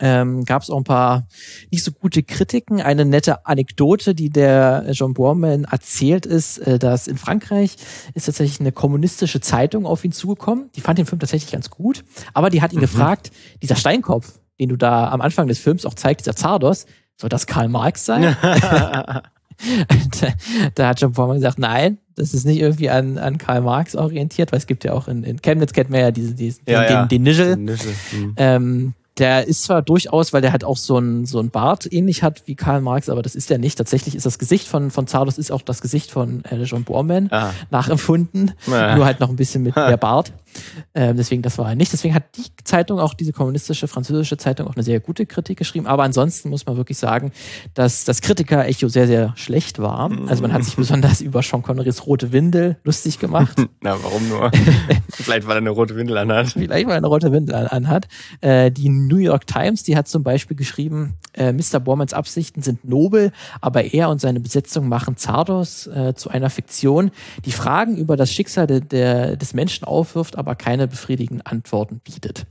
[0.00, 1.26] ähm, gab es auch ein paar
[1.70, 2.80] nicht so gute Kritiken.
[2.80, 7.76] Eine nette Anekdote, die der John Borman erzählt, ist, äh, dass in Frankreich
[8.14, 10.70] ist tatsächlich eine kommunistische Zeitung auf ihn zugekommen.
[10.76, 12.82] Die fand den Film tatsächlich ganz gut, aber die hat ihn mhm.
[12.82, 13.30] gefragt,
[13.62, 16.86] dieser Steinkopf, den du da am Anfang des Films auch zeigst, dieser Zardos,
[17.16, 18.36] soll das Karl Marx sein?
[18.42, 19.22] da,
[20.74, 24.52] da hat John Borman gesagt, nein, das ist nicht irgendwie an, an Karl Marx orientiert,
[24.52, 26.90] weil es gibt ja auch in, in Chemnitz kennt man ja diesen, diesen ja, den,
[26.90, 27.02] ja.
[27.02, 27.56] den, den Nischel.
[27.56, 27.94] Den Nischel.
[28.12, 28.34] Mhm.
[28.36, 32.22] Ähm, der ist zwar durchaus, weil der halt auch so ein, so ein Bart ähnlich
[32.22, 33.76] hat wie Karl Marx, aber das ist der nicht.
[33.78, 37.28] Tatsächlich ist das Gesicht von, von Zardos ist auch das Gesicht von äh, John Borman
[37.30, 37.50] Ah.
[37.70, 38.52] nachempfunden.
[38.66, 38.96] Ja.
[38.96, 40.32] Nur halt noch ein bisschen mit mehr Bart.
[40.94, 41.92] Ähm, deswegen, das war er nicht.
[41.92, 45.86] Deswegen hat die Zeitung, auch diese kommunistische französische Zeitung, auch eine sehr gute Kritik geschrieben.
[45.86, 47.32] Aber ansonsten muss man wirklich sagen,
[47.74, 50.10] dass das Kritiker-Echo sehr, sehr schlecht war.
[50.26, 53.56] Also man hat sich besonders über Sean Connerys rote Windel lustig gemacht.
[53.80, 54.50] Na, warum nur?
[55.10, 56.48] Vielleicht, weil er eine rote Windel anhat.
[56.50, 58.08] vielleicht weil er eine rote Windel an- anhat.
[58.40, 61.80] Äh, die New York Times, die hat zum Beispiel geschrieben, äh, Mr.
[61.80, 67.10] Bormans Absichten sind nobel, aber er und seine Besetzung machen Zardos äh, zu einer Fiktion,
[67.44, 72.46] die Fragen über das Schicksal de, der, des Menschen aufwirft, aber keine befriedigenden Antworten bietet.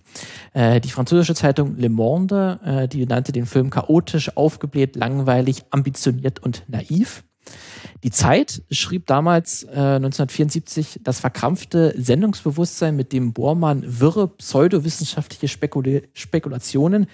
[0.53, 6.41] Äh, die französische Zeitung Le Monde, äh, die nannte den Film chaotisch, aufgebläht, langweilig, ambitioniert
[6.43, 7.23] und naiv.
[8.03, 16.01] Die Zeit schrieb damals äh, 1974 das verkrampfte Sendungsbewusstsein, mit dem Bormann wirre pseudowissenschaftliche Spekula
[16.13, 17.07] Spekulationen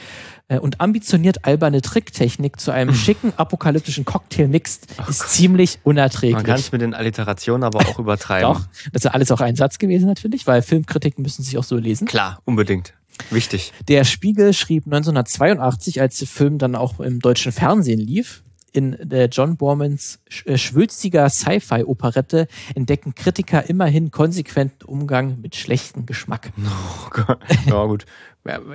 [0.47, 6.03] äh, und ambitioniert alberne Tricktechnik zu einem schicken apokalyptischen Cocktail mixt, ist ziemlich Man kann
[6.03, 6.55] unerträglich.
[6.55, 8.53] es mit den Alliterationen aber auch übertreiben.
[8.53, 11.77] Doch, das ist alles auch ein Satz gewesen natürlich, weil Filmkritiken müssen sich auch so
[11.77, 12.07] lesen.
[12.07, 12.93] Klar, unbedingt.
[13.29, 13.73] Wichtig.
[13.87, 18.43] Der Spiegel schrieb 1982, als der Film dann auch im deutschen Fernsehen lief,
[18.73, 26.51] in der John Bormans äh, schwülstiger Sci-Fi-Operette entdecken Kritiker immerhin konsequenten Umgang mit schlechtem Geschmack.
[27.05, 27.39] Oh Gott.
[27.67, 28.05] Ja, gut.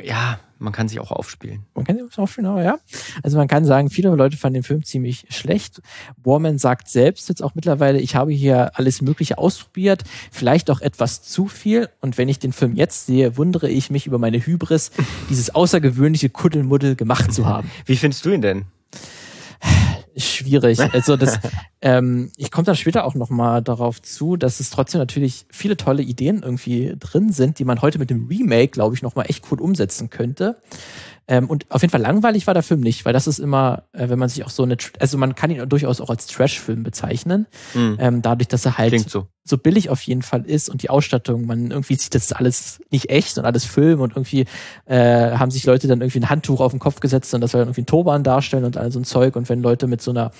[0.02, 1.66] Ja, man kann sich auch aufspielen.
[1.74, 2.78] Man kann sich aufspielen, aber ja.
[3.22, 5.82] Also man kann sagen, viele Leute fanden den Film ziemlich schlecht.
[6.16, 11.22] Borman sagt selbst jetzt auch mittlerweile, ich habe hier alles Mögliche ausprobiert, vielleicht auch etwas
[11.22, 11.90] zu viel.
[12.00, 14.90] Und wenn ich den Film jetzt sehe, wundere ich mich über meine Hybris,
[15.28, 17.70] dieses außergewöhnliche Kuddelmuddel gemacht zu haben.
[17.84, 18.64] Wie findest du ihn denn?
[20.18, 20.78] schwierig.
[20.92, 21.38] Also das,
[21.80, 25.76] ähm, ich komme dann später auch noch mal darauf zu, dass es trotzdem natürlich viele
[25.76, 29.24] tolle Ideen irgendwie drin sind, die man heute mit dem Remake, glaube ich, noch mal
[29.24, 30.56] echt cool umsetzen könnte.
[31.28, 34.08] Ähm, und auf jeden Fall langweilig war der Film nicht, weil das ist immer, äh,
[34.08, 37.46] wenn man sich auch so eine, also man kann ihn durchaus auch als Trash-Film bezeichnen,
[37.74, 37.96] Hm.
[38.00, 39.26] ähm, dadurch, dass er halt so.
[39.44, 42.80] so billig auf jeden Fall ist und die Ausstattung, man irgendwie sieht, das ist alles
[42.90, 44.46] nicht echt und alles Film und irgendwie
[44.86, 47.60] äh, haben sich Leute dann irgendwie ein Handtuch auf den Kopf gesetzt und das soll
[47.60, 50.12] dann irgendwie ein Turban darstellen und all so ein Zeug und wenn Leute mit so
[50.12, 50.30] einer,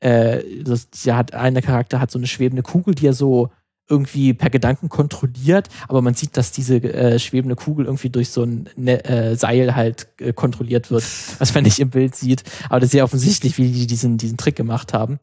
[0.00, 3.50] äh, das, ja hat einer Charakter hat so eine schwebende Kugel, die er so
[3.90, 8.44] irgendwie per Gedanken kontrolliert, aber man sieht, dass diese äh, schwebende Kugel irgendwie durch so
[8.44, 11.04] ein ne äh, Seil halt äh, kontrolliert wird,
[11.38, 12.44] was man nicht im Bild sieht.
[12.68, 15.18] Aber das ist sehr offensichtlich, wie die diesen, diesen Trick gemacht haben.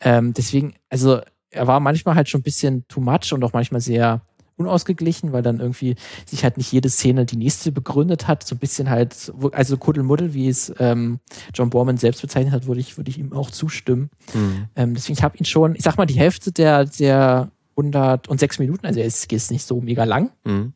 [0.00, 3.80] Ähm, deswegen, also er war manchmal halt schon ein bisschen too much und auch manchmal
[3.80, 4.22] sehr
[4.56, 8.46] unausgeglichen, weil dann irgendwie sich halt nicht jede Szene die nächste begründet hat.
[8.46, 11.20] So ein bisschen halt, also Kuddelmuddel, wie es ähm,
[11.54, 14.10] John Borman selbst bezeichnet hat, würde ich, würde ich ihm auch zustimmen.
[14.34, 14.68] Mhm.
[14.74, 18.86] Ähm, deswegen, ich habe ihn schon, ich sag mal, die Hälfte der, der 106 Minuten,
[18.86, 20.72] also er ist, ist nicht so mega lang, mhm.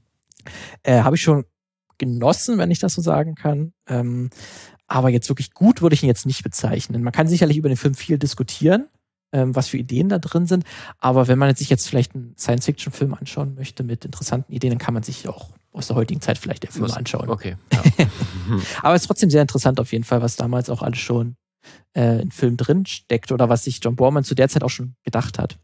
[0.82, 1.44] äh, habe ich schon
[1.98, 3.72] genossen, wenn ich das so sagen kann.
[3.86, 4.30] Ähm,
[4.86, 7.02] aber jetzt wirklich gut würde ich ihn jetzt nicht bezeichnen.
[7.02, 8.88] Man kann sicherlich über den Film viel diskutieren,
[9.32, 10.64] ähm, was für Ideen da drin sind.
[10.98, 14.94] Aber wenn man sich jetzt vielleicht einen Science-Fiction-Film anschauen möchte mit interessanten Ideen, dann kann
[14.94, 17.28] man sich auch aus der heutigen Zeit vielleicht der Film anschauen.
[17.28, 17.56] Okay.
[17.72, 18.58] Ja.
[18.82, 21.36] aber es ist trotzdem sehr interessant auf jeden Fall, was damals auch alles schon
[21.94, 24.94] äh, in Film drin steckt oder was sich John Borman zu der Zeit auch schon
[25.04, 25.58] gedacht hat.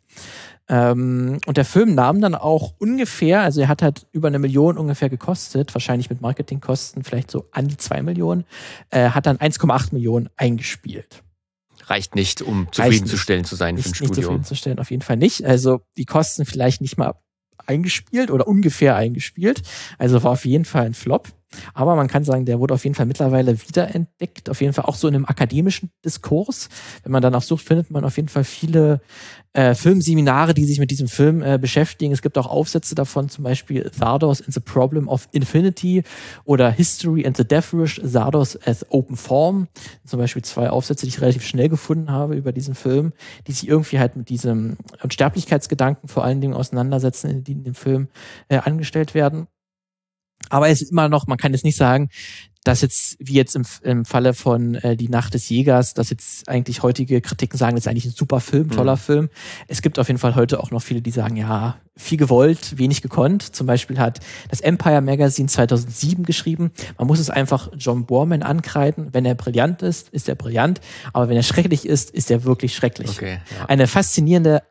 [0.69, 4.79] Ähm, und der Film nahm dann auch ungefähr, also er hat halt über eine Million
[4.79, 8.45] ungefähr gekostet, wahrscheinlich mit Marketingkosten vielleicht so an die zwei Millionen,
[8.91, 11.23] äh, hat dann 1,8 Millionen eingespielt.
[11.85, 14.15] Reicht nicht, um zufriedenzustellen zu sein nicht, für ein Studio.
[14.15, 15.45] Nicht zufriedenzustellen, auf jeden Fall nicht.
[15.45, 17.15] Also die Kosten vielleicht nicht mal
[17.65, 19.63] eingespielt oder ungefähr eingespielt.
[19.99, 21.29] Also war auf jeden Fall ein Flop.
[21.75, 24.97] Aber man kann sagen, der wurde auf jeden Fall mittlerweile wiederentdeckt, auf jeden Fall auch
[24.97, 26.69] so in einem akademischen Diskurs.
[27.03, 29.01] Wenn man danach sucht, findet man auf jeden Fall viele
[29.53, 32.13] äh, Filmseminare, die sich mit diesem Film äh, beschäftigen.
[32.13, 36.03] Es gibt auch Aufsätze davon, zum Beispiel Zardos and the Problem of Infinity
[36.45, 39.69] oder History and the Death Wish, Zardos as Open Form.
[40.05, 43.13] Zum Beispiel zwei Aufsätze, die ich relativ schnell gefunden habe über diesen Film,
[43.47, 44.77] die sich irgendwie halt mit diesem
[45.09, 48.09] Sterblichkeitsgedanken vor allen Dingen auseinandersetzen, die in dem Film
[48.49, 49.47] äh, angestellt werden.
[50.49, 52.09] Aber es ist immer noch, man kann jetzt nicht sagen,
[52.67, 56.49] dass jetzt, wie jetzt im, im Falle von äh, Die Nacht des Jägers, dass jetzt
[56.49, 59.01] eigentlich heutige Kritiken sagen, das ist eigentlich ein super Film, toller mhm.
[59.01, 59.29] Film.
[59.69, 63.03] Es gibt auf jeden Fall heute auch noch viele, die sagen, ja, viel gewollt, wenig
[63.03, 63.43] gekonnt.
[63.55, 64.19] Zum Beispiel hat
[64.51, 69.11] das Empire Magazine 2007 geschrieben, man muss es einfach John Borman ankreiden.
[69.13, 70.81] Wenn er brillant ist, ist er brillant.
[71.13, 73.11] Aber wenn er schrecklich ist, ist er wirklich schrecklich.
[73.11, 73.67] Okay, ja.
[73.67, 74.63] Eine faszinierende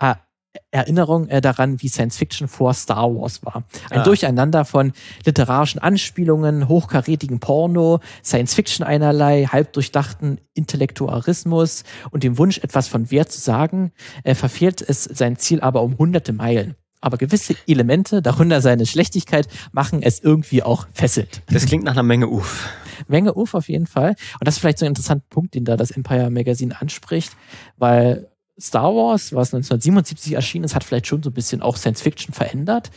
[0.71, 3.63] Erinnerung äh, daran, wie Science Fiction vor Star Wars war.
[3.89, 4.03] Ein ah.
[4.03, 4.93] Durcheinander von
[5.25, 13.31] literarischen Anspielungen, hochkarätigen Porno, Science Fiction einerlei, halbdurchdachten Intellektuarismus und dem Wunsch, etwas von Wert
[13.31, 13.91] zu sagen,
[14.23, 16.75] äh, verfehlt es sein Ziel aber um hunderte Meilen.
[17.01, 21.43] Aber gewisse Elemente, darunter seine Schlechtigkeit, machen es irgendwie auch fesselt.
[21.51, 22.67] Das klingt nach einer Menge Uff.
[23.07, 24.15] Menge Uff auf jeden Fall.
[24.39, 27.35] Und das ist vielleicht so ein interessanter Punkt, den da das Empire Magazine anspricht,
[27.77, 28.27] weil
[28.59, 32.33] Star Wars, was 1977 erschienen ist, hat vielleicht schon so ein bisschen auch Science Fiction
[32.33, 32.91] verändert.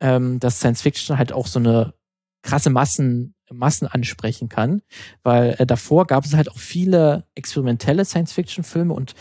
[0.00, 1.94] Ähm, dass Science Fiction halt auch so eine
[2.42, 4.82] krasse Massen, Massen ansprechen kann.
[5.22, 9.14] Weil äh, davor gab es halt auch viele experimentelle Science Fiction Filme und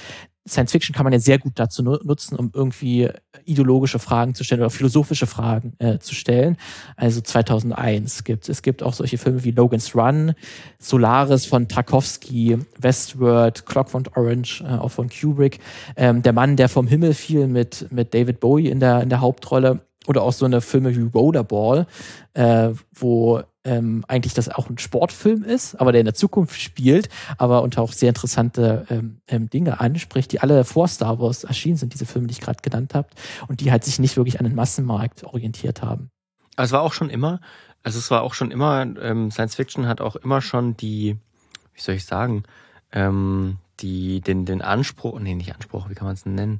[0.50, 3.10] Science Fiction kann man ja sehr gut dazu nutzen, um irgendwie
[3.46, 6.58] ideologische Fragen zu stellen oder philosophische Fragen äh, zu stellen.
[6.96, 10.34] Also 2001 gibt es gibt auch solche Filme wie Logan's Run,
[10.80, 15.60] Solaris von Tarkovsky, Westworld, Clockwork Orange äh, auch von Kubrick,
[15.96, 19.22] ähm, Der Mann, der vom Himmel fiel mit mit David Bowie in der in der
[19.22, 19.82] Hauptrolle.
[20.08, 21.86] Oder auch so eine Filme wie Rollerball,
[22.34, 27.08] äh, wo ähm, eigentlich das auch ein Sportfilm ist, aber der in der Zukunft spielt,
[27.38, 31.78] aber unter auch sehr interessante ähm, ähm, Dinge anspricht, die alle vor Star Wars erschienen
[31.78, 33.10] sind, diese Filme, die ich gerade genannt habe,
[33.48, 36.10] und die halt sich nicht wirklich an den Massenmarkt orientiert haben.
[36.56, 37.40] Aber es war auch schon immer,
[37.84, 41.18] also es war auch schon immer, ähm, Science Fiction hat auch immer schon die,
[41.74, 42.44] wie soll ich sagen,
[42.92, 46.60] ähm, die, den, den Anspruch, nee, nicht Anspruch, wie kann man es nennen?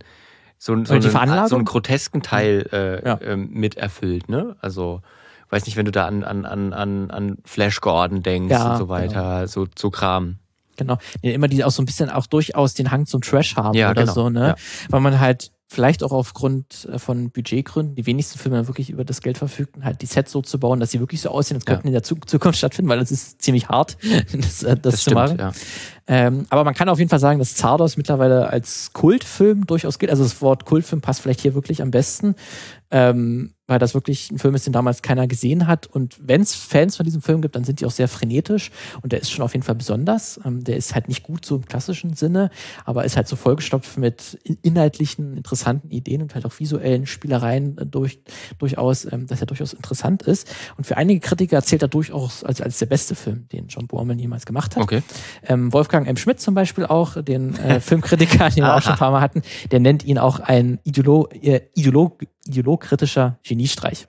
[0.60, 3.20] So, so, einen, so einen grotesken Teil äh, ja.
[3.22, 4.58] ähm, mit erfüllt, ne?
[4.60, 5.02] Also
[5.50, 8.90] weiß nicht, wenn du da an, an, an, an Flash Gordon denkst ja, und so
[8.90, 9.48] weiter, genau.
[9.48, 10.38] so, so Kram.
[10.78, 10.98] Genau.
[11.22, 14.04] Immer die auch so ein bisschen auch durchaus den Hang zum Trash haben ja, oder
[14.04, 14.14] genau.
[14.14, 14.48] so, ne?
[14.48, 14.56] Ja.
[14.90, 19.22] Weil man halt vielleicht auch aufgrund äh, von Budgetgründen die wenigsten Filme wirklich über das
[19.22, 21.88] Geld verfügten, halt die Sets so zu bauen, dass sie wirklich so aussehen, als könnten
[21.88, 21.90] ja.
[21.90, 23.98] in der Zukunft stattfinden, weil es ist ziemlich hart,
[24.34, 25.38] das, äh, das, das zu stimmt, machen.
[25.38, 25.52] Ja.
[26.08, 30.10] Ähm, aber man kann auf jeden Fall sagen, dass Zardos mittlerweile als Kultfilm durchaus gilt.
[30.10, 32.36] Also das Wort Kultfilm passt vielleicht hier wirklich am besten.
[32.90, 35.88] Ähm, weil das wirklich ein Film ist, den damals keiner gesehen hat.
[35.88, 39.12] Und wenn es Fans von diesem Film gibt, dann sind die auch sehr frenetisch und
[39.12, 40.40] der ist schon auf jeden Fall besonders.
[40.44, 42.50] Ähm, der ist halt nicht gut so im klassischen Sinne,
[42.86, 47.86] aber ist halt so vollgestopft mit inhaltlichen, interessanten Ideen und halt auch visuellen Spielereien äh,
[47.86, 48.20] durch,
[48.58, 50.52] durchaus, ähm, dass er durchaus interessant ist.
[50.78, 54.18] Und für einige Kritiker zählt er durchaus als, als der beste Film, den John Borman
[54.18, 54.84] jemals gemacht hat.
[54.84, 55.04] Okay.
[55.44, 56.18] Ähm, Wolfgang M.
[56.18, 59.44] Schmidt zum Beispiel auch, den äh, Filmkritiker, den wir auch schon ein paar Mal hatten,
[59.70, 62.18] der nennt ihn auch ein Ideolo äh, Ideolog
[62.50, 64.08] ideologkritischer Geniestreich.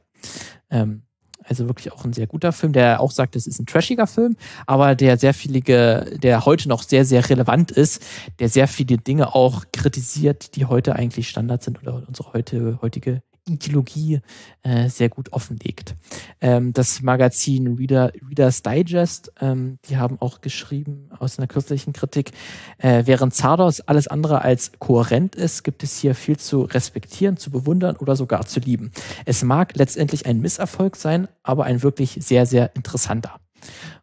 [0.71, 1.03] Ähm,
[1.45, 4.37] also wirklich auch ein sehr guter Film, der auch sagt, es ist ein trashiger Film,
[4.67, 8.03] aber der sehr viele, der heute noch sehr, sehr relevant ist,
[8.39, 13.23] der sehr viele Dinge auch kritisiert, die heute eigentlich Standard sind oder unsere heute, heutige
[13.51, 14.21] Ideologie
[14.63, 15.97] äh, sehr gut offenlegt.
[16.41, 22.33] Ähm, das Magazin Reader, Reader's Digest, ähm, die haben auch geschrieben aus einer kürzlichen Kritik,
[22.79, 27.51] äh, während Zardos alles andere als kohärent ist, gibt es hier viel zu respektieren, zu
[27.51, 28.93] bewundern oder sogar zu lieben.
[29.25, 33.41] Es mag letztendlich ein Misserfolg sein, aber ein wirklich sehr, sehr interessanter.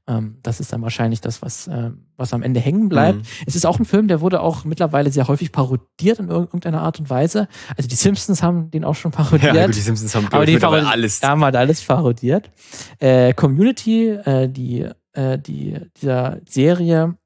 [0.07, 3.19] Ähm, das ist dann wahrscheinlich das, was, äh, was am Ende hängen bleibt.
[3.19, 3.23] Mhm.
[3.45, 6.99] Es ist auch ein Film, der wurde auch mittlerweile sehr häufig parodiert in irgendeiner Art
[6.99, 7.47] und Weise.
[7.75, 9.53] Also die Simpsons haben den auch schon parodiert.
[9.57, 11.21] Ja, gut, die Simpsons haben, aber die Parod alles.
[11.23, 12.51] haben halt alles parodiert.
[12.99, 17.17] Äh, Community, äh, die, äh, die, dieser Serie,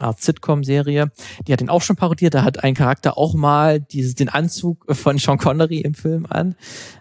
[0.00, 1.10] Art Sitcom-Serie,
[1.46, 2.34] die hat ihn auch schon parodiert.
[2.34, 6.54] Da hat ein Charakter auch mal dieses, den Anzug von Sean Connery im Film an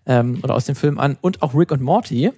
[0.05, 2.31] ähm, oder aus dem Film an und auch Rick und Morty.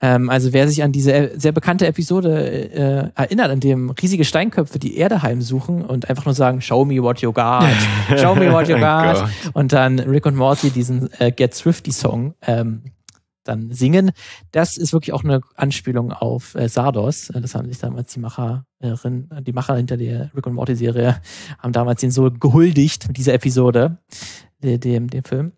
[0.00, 4.24] Ähm, also wer sich an diese äh, sehr bekannte Episode äh, erinnert, in dem riesige
[4.24, 7.64] Steinköpfe die Erde heimsuchen und einfach nur sagen, show me what you got,
[8.16, 9.28] show me what you oh got.
[9.54, 12.82] und dann Rick und Morty diesen äh, Get Thrifty Song ähm,
[13.42, 14.12] dann singen.
[14.52, 17.30] Das ist wirklich auch eine Anspielung auf äh, Sardos.
[17.30, 21.20] Äh, das haben sich damals die Macherin, die Macher hinter der Rick und Morty Serie
[21.58, 23.98] haben damals den so gehuldigt mit dieser Episode,
[24.62, 25.52] dem, dem Film.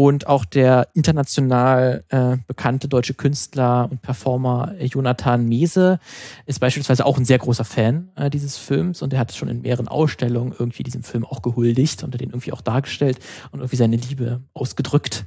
[0.00, 6.00] Und auch der international äh, bekannte deutsche Künstler und Performer Jonathan Mese
[6.46, 9.60] ist beispielsweise auch ein sehr großer Fan äh, dieses Films und er hat schon in
[9.60, 13.18] mehreren Ausstellungen irgendwie diesem Film auch gehuldigt und den irgendwie auch dargestellt
[13.52, 15.26] und irgendwie seine Liebe ausgedrückt.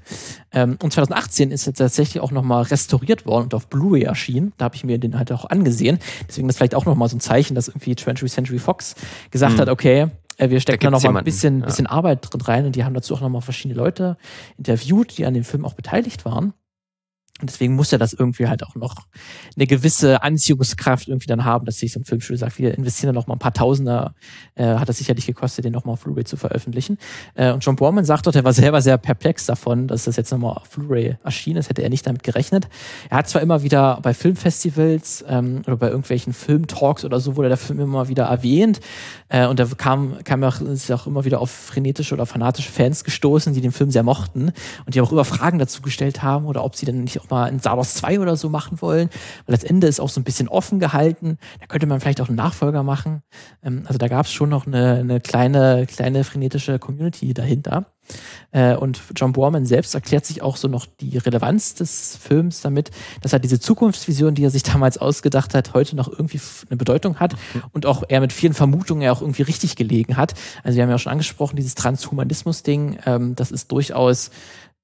[0.52, 4.54] Ähm, und 2018 ist er tatsächlich auch nochmal restauriert worden und auf Blu-ray erschienen.
[4.58, 6.00] Da habe ich mir den halt auch angesehen.
[6.28, 8.96] Deswegen ist vielleicht auch nochmal so ein Zeichen, dass irgendwie 20th Century Fox
[9.30, 9.60] gesagt mhm.
[9.60, 11.66] hat, okay, wir stecken da, da noch mal ein bisschen, ja.
[11.66, 14.18] bisschen Arbeit drin rein und die haben dazu auch noch mal verschiedene Leute
[14.58, 16.54] interviewt, die an dem Film auch beteiligt waren.
[17.44, 18.96] Und deswegen muss er das irgendwie halt auch noch
[19.58, 23.20] eine gewisse Anziehungskraft irgendwie dann haben, dass sich so ein Filmstudio sagt, wir investieren da
[23.20, 24.14] noch mal ein paar Tausender,
[24.56, 26.98] äh, hat das sicherlich gekostet, den noch mal auf Blu-ray zu veröffentlichen.
[27.36, 30.32] Äh, und John Borman sagt dort, er war selber sehr perplex davon, dass das jetzt
[30.32, 32.70] noch mal auf Blu-ray erschienen ist, hätte er nicht damit gerechnet.
[33.10, 37.50] Er hat zwar immer wieder bei Filmfestivals ähm, oder bei irgendwelchen Filmtalks oder so wurde
[37.50, 38.80] der Film immer wieder erwähnt
[39.28, 43.04] äh, und da kam, kam auch, ist auch immer wieder auf frenetische oder fanatische Fans
[43.04, 44.54] gestoßen, die den Film sehr mochten
[44.86, 47.48] und die auch immer Fragen dazu gestellt haben oder ob sie denn nicht auch mal
[47.48, 49.10] in Sardos 2 oder so machen wollen,
[49.46, 51.38] weil das Ende ist auch so ein bisschen offen gehalten.
[51.60, 53.22] Da könnte man vielleicht auch einen Nachfolger machen.
[53.64, 57.86] Ähm, also da gab es schon noch eine, eine kleine, kleine frenetische Community dahinter.
[58.52, 62.92] Äh, und John Borman selbst erklärt sich auch so noch die Relevanz des Films damit,
[63.22, 67.20] dass er diese Zukunftsvision, die er sich damals ausgedacht hat, heute noch irgendwie eine Bedeutung
[67.20, 67.36] hat
[67.72, 70.34] und auch er mit vielen Vermutungen ja auch irgendwie richtig gelegen hat.
[70.64, 74.32] Also wir haben ja auch schon angesprochen, dieses Transhumanismus-Ding, ähm, das ist durchaus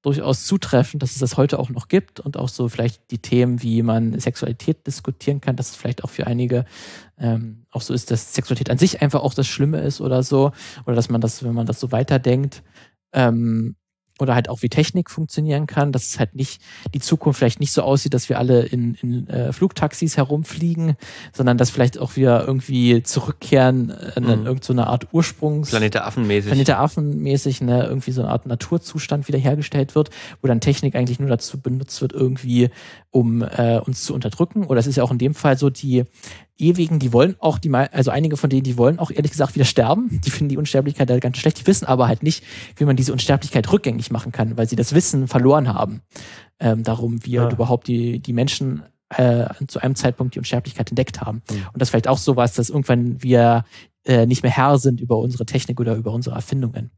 [0.02, 3.62] durchaus zutreffend, dass es das heute auch noch gibt und auch so vielleicht die Themen,
[3.62, 6.64] wie man Sexualität diskutieren kann, dass es vielleicht auch für einige
[7.18, 10.52] ähm, auch so ist, dass Sexualität an sich einfach auch das Schlimme ist oder so,
[10.86, 12.62] oder dass man das, wenn man das so weiterdenkt,
[13.12, 13.76] ähm,
[14.20, 16.60] oder halt auch wie Technik funktionieren kann, dass es halt nicht
[16.94, 20.96] die Zukunft vielleicht nicht so aussieht, dass wir alle in, in äh, Flugtaxis herumfliegen,
[21.32, 24.28] sondern dass vielleicht auch wir irgendwie zurückkehren äh, mhm.
[24.28, 26.50] in irgendeine so Art Ursprungs Planete Affenmäßig.
[26.50, 30.10] Planete Affenmäßig, ne, irgendwie so eine Art Naturzustand wiederhergestellt wird,
[30.42, 32.70] wo dann Technik eigentlich nur dazu benutzt wird, irgendwie
[33.10, 34.66] um äh, uns zu unterdrücken.
[34.66, 36.04] Oder es ist ja auch in dem Fall so, die
[36.60, 39.64] ewigen, die wollen auch, die, also einige von denen, die wollen auch ehrlich gesagt wieder
[39.64, 40.20] sterben.
[40.24, 41.60] Die finden die Unsterblichkeit halt ganz schlecht.
[41.60, 42.44] Die wissen aber halt nicht,
[42.76, 46.02] wie man diese Unsterblichkeit rückgängig machen kann, weil sie das Wissen verloren haben.
[46.58, 47.42] Ähm, darum, wie ja.
[47.42, 51.42] halt überhaupt die, die Menschen äh, zu einem Zeitpunkt die Unsterblichkeit entdeckt haben.
[51.50, 51.66] Mhm.
[51.72, 53.64] Und das vielleicht auch sowas, dass irgendwann wir
[54.04, 56.90] äh, nicht mehr Herr sind über unsere Technik oder über unsere Erfindungen.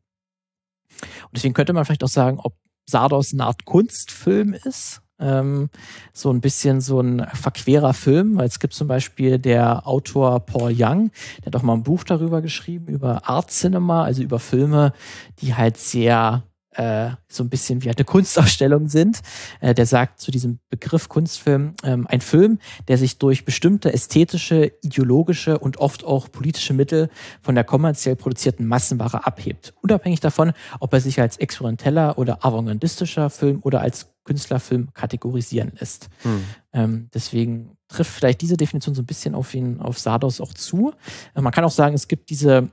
[1.00, 2.54] Und deswegen könnte man vielleicht auch sagen, ob
[2.86, 5.70] Sardos eine Art Kunstfilm ist ähm,
[6.12, 10.72] so ein bisschen so ein verquerer Film, weil es gibt zum Beispiel der Autor Paul
[10.76, 14.92] Young, der hat auch mal ein Buch darüber geschrieben, über Art Cinema, also über Filme,
[15.40, 16.42] die halt sehr
[16.74, 19.20] äh, so ein bisschen wie eine Kunstausstellung sind.
[19.60, 22.58] Äh, der sagt zu diesem Begriff Kunstfilm, ähm, ein Film,
[22.88, 27.10] der sich durch bestimmte ästhetische, ideologische und oft auch politische Mittel
[27.42, 29.74] von der kommerziell produzierten Massenware abhebt.
[29.82, 36.08] Unabhängig davon, ob er sich als experimenteller oder avantgardistischer Film oder als Künstlerfilm kategorisieren lässt.
[36.22, 36.44] Hm.
[36.72, 40.92] Ähm, deswegen trifft vielleicht diese Definition so ein bisschen auf ihn, auf Sardos auch zu.
[41.34, 42.70] Äh, man kann auch sagen, es gibt diese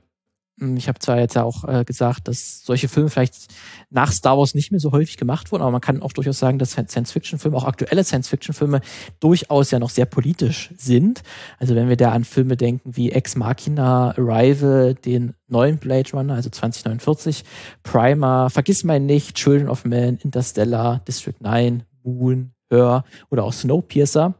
[0.76, 3.48] ich habe zwar jetzt ja auch äh, gesagt, dass solche Filme vielleicht
[3.88, 6.58] nach Star Wars nicht mehr so häufig gemacht wurden, aber man kann auch durchaus sagen,
[6.58, 8.80] dass Science-Fiction-Filme, auch aktuelle Science-Fiction-Filme,
[9.20, 11.22] durchaus ja noch sehr politisch sind.
[11.58, 16.34] Also wenn wir da an Filme denken wie Ex Machina, Arrival, den neuen Blade Runner,
[16.34, 17.44] also 2049,
[17.82, 24.34] Primer, Vergiss mein nicht, Children of Men, Interstellar, District 9, Moon, Her oder auch Snowpiercer,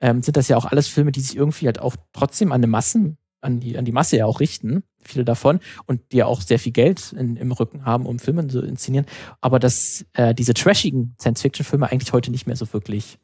[0.00, 2.66] ähm, sind das ja auch alles Filme, die sich irgendwie halt auch trotzdem an eine
[2.68, 6.40] Massen an die, an die Masse ja auch richten, viele davon, und die ja auch
[6.40, 9.06] sehr viel Geld in, im Rücken haben, um Filme zu inszenieren,
[9.40, 13.18] aber dass äh, diese trashigen Science-Fiction-Filme eigentlich heute nicht mehr so wirklich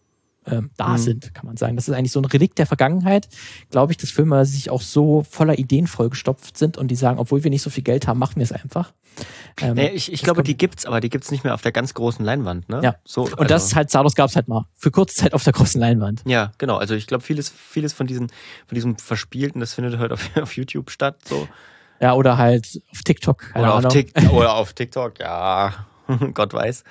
[0.46, 0.98] ähm, da Mhm.
[0.98, 1.76] sind, kann man sagen.
[1.76, 3.28] Das ist eigentlich so ein Relikt der Vergangenheit,
[3.70, 7.42] glaube ich, dass Filme sich auch so voller Ideen vollgestopft sind und die sagen, obwohl
[7.44, 8.92] wir nicht so viel Geld haben, machen wir es einfach.
[9.61, 11.94] Ähm, Nee, ich ich glaube, die gibt's, aber die gibt's nicht mehr auf der ganz
[11.94, 12.80] großen Leinwand, ne?
[12.83, 12.96] Ja.
[13.04, 15.52] So, und das ist halt, Sardos gab es halt mal für kurze Zeit auf der
[15.52, 16.22] großen Leinwand.
[16.26, 16.76] Ja, genau.
[16.78, 18.26] Also ich glaube, vieles, vieles von diesen,
[18.66, 21.18] von diesem Verspielten, das findet heute auf, auf YouTube statt.
[21.28, 21.46] So.
[22.00, 23.52] Ja, oder halt auf TikTok.
[23.54, 23.88] Oder auf.
[23.88, 25.72] Tik oder auf TikTok, ja.
[26.35, 26.85] Gott weiß.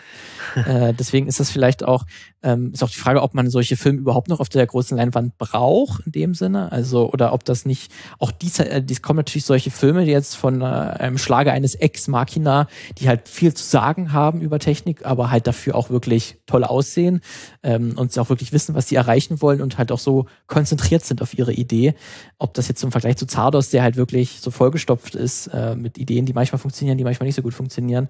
[0.56, 2.06] Äh, deswegen ist das vielleicht auch,
[2.42, 5.38] ähm, ist auch die Frage, ob man solche Filme überhaupt noch auf der großen Leinwand
[5.38, 6.72] braucht, in dem Sinne.
[6.72, 10.62] Also, oder ob das nicht, auch diese, äh, die kommen natürlich solche Filme, jetzt von
[10.62, 15.48] äh, einem Schlager eines Ex-Machina, die halt viel zu sagen haben über Technik, aber halt
[15.48, 17.22] dafür auch wirklich toll aussehen
[17.62, 21.06] ähm, und sie auch wirklich wissen, was sie erreichen wollen und halt auch so konzentriert
[21.06, 21.94] sind auf ihre Idee.
[22.40, 25.98] Ob das jetzt im Vergleich zu Zardos, der halt wirklich so vollgestopft ist äh, mit
[25.98, 28.10] Ideen, die manchmal funktionieren, die manchmal nicht so gut funktionieren,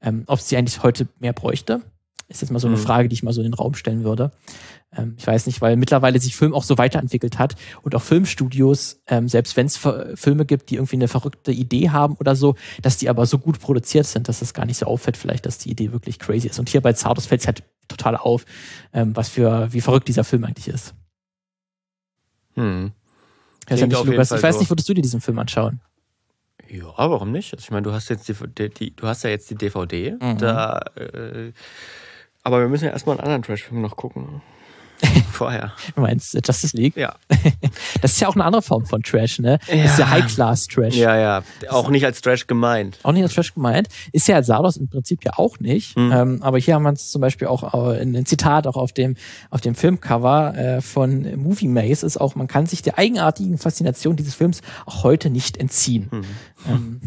[0.00, 1.80] ähm, ob es die eigentlich heute mehr bräuchte.
[2.28, 2.82] Ist jetzt mal so eine Mhm.
[2.82, 4.32] Frage, die ich mal so in den Raum stellen würde.
[4.96, 9.02] Ähm, ich weiß nicht, weil mittlerweile sich Film auch so weiterentwickelt hat und auch Filmstudios,
[9.08, 12.96] ähm, selbst wenn es Filme gibt, die irgendwie eine verrückte Idee haben oder so, dass
[12.96, 15.70] die aber so gut produziert sind, dass es gar nicht so auffällt, vielleicht, dass die
[15.70, 16.58] Idee wirklich crazy ist.
[16.58, 18.46] Und hier bei Zardos fällt es halt total auf,
[18.94, 20.94] ähm, was für, wie verrückt dieser Film eigentlich ist.
[22.54, 22.92] Hm.
[23.66, 25.80] Ich weiß, nicht, Lukas, ich weiß nicht, würdest du dir diesen Film anschauen?
[26.74, 27.54] Ja, warum nicht?
[27.54, 30.16] Also ich meine, du hast jetzt die, die, die du hast ja jetzt die DVD.
[30.20, 30.38] Mhm.
[30.38, 31.52] Da, äh,
[32.42, 34.42] aber wir müssen ja erstmal einen anderen Trash-Film noch gucken.
[35.32, 35.72] Vorher.
[35.94, 36.96] Du meinst Justice League?
[36.96, 37.16] Ja.
[38.00, 39.58] Das ist ja auch eine andere Form von Trash, ne?
[39.66, 40.10] Das ist ja Ja.
[40.10, 40.94] High-Class-Trash.
[40.96, 41.42] Ja, ja.
[41.70, 42.98] Auch nicht als Trash gemeint.
[43.02, 43.88] Auch nicht als Trash gemeint.
[44.12, 45.96] Ist ja als Sardos im Prinzip ja auch nicht.
[45.96, 46.12] Hm.
[46.12, 48.92] Ähm, aber hier haben wir es zum Beispiel auch äh, in ein Zitat auch auf
[48.92, 49.16] dem,
[49.50, 54.16] auf dem Filmcover äh, von Movie Maze ist auch, man kann sich der eigenartigen Faszination
[54.16, 56.08] dieses Films auch heute nicht entziehen.
[56.10, 56.24] Hm.
[56.68, 57.00] Ähm,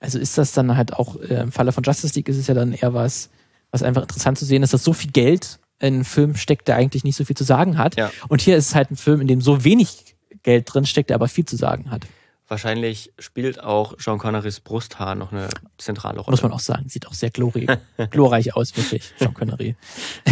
[0.00, 2.54] also ist das dann halt auch, äh, im Falle von Justice League ist es ja
[2.54, 3.30] dann eher was,
[3.70, 6.76] was einfach interessant zu sehen ist, dass so viel Geld in einen Film steckt, der
[6.76, 7.96] eigentlich nicht so viel zu sagen hat.
[7.96, 8.10] Ja.
[8.28, 11.14] Und hier ist es halt ein Film, in dem so wenig Geld drin steckt, der
[11.16, 12.06] aber viel zu sagen hat.
[12.50, 16.32] Wahrscheinlich spielt auch Sean Connerys Brusthaar noch eine zentrale Rolle.
[16.32, 16.88] Muss man auch sagen.
[16.88, 17.66] Sieht auch sehr glori
[18.10, 19.76] glorreich aus, wirklich, Sean Connery.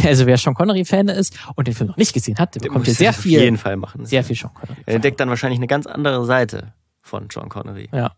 [0.02, 2.86] Also wer Sean Connery-Fan ist und den Film noch nicht gesehen hat, der Der bekommt
[2.86, 4.06] hier sehr das auf jeden viel, Fall machen.
[4.06, 4.78] sehr viel Sean Connery.
[4.86, 7.90] Er entdeckt dann wahrscheinlich eine ganz andere Seite von Sean Connery.
[7.92, 8.12] Ja.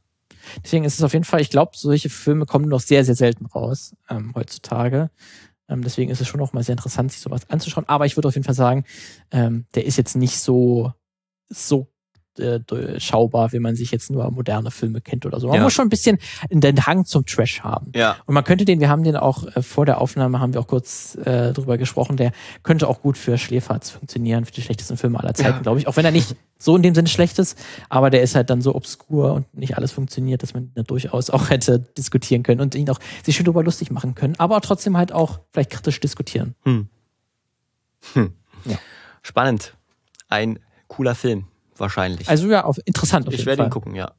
[0.62, 3.46] Deswegen ist es auf jeden Fall, ich glaube, solche Filme kommen noch sehr, sehr selten
[3.46, 5.10] raus ähm, heutzutage.
[5.68, 7.88] Ähm, deswegen ist es schon auch mal sehr interessant, sich sowas anzuschauen.
[7.88, 8.84] Aber ich würde auf jeden Fall sagen,
[9.30, 10.92] ähm, der ist jetzt nicht so,
[11.48, 11.88] so
[12.38, 12.60] äh,
[13.00, 15.48] schaubar, wie man sich jetzt nur moderne Filme kennt oder so.
[15.48, 15.62] Man Ja.
[15.62, 16.18] muss schon ein bisschen
[16.50, 17.92] den Hang zum Trash haben.
[17.94, 18.16] Ja.
[18.26, 20.66] Und man könnte den, wir haben den auch äh, vor der Aufnahme, haben wir auch
[20.66, 25.18] kurz äh, drüber gesprochen, der könnte auch gut für Schläferz funktionieren, für die schlechtesten Filme
[25.20, 25.58] aller Zeiten, Ja.
[25.60, 25.86] glaube ich.
[25.88, 27.56] Auch wenn er nicht so in dem Sinne schlecht ist,
[27.88, 31.30] aber der ist halt dann so obskur und nicht alles funktioniert, dass man da durchaus
[31.30, 34.96] auch hätte diskutieren können und ihn auch sich schön drüber lustig machen können, aber trotzdem
[34.96, 36.54] halt auch vielleicht kritisch diskutieren.
[36.64, 36.88] Hm.
[38.14, 38.32] Hm.
[38.64, 38.78] Ja.
[39.22, 39.74] Spannend.
[40.28, 41.44] Ein cooler Film,
[41.80, 42.28] wahrscheinlich.
[42.28, 43.68] Also ja, auf, interessant auf ich jeden werde Fall.
[43.68, 43.94] ihn gucken.
[43.94, 44.12] Ja.